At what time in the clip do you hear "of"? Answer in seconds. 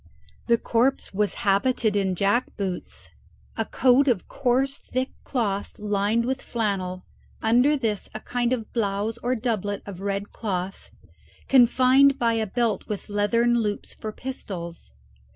4.07-4.27, 8.51-8.73, 9.85-10.01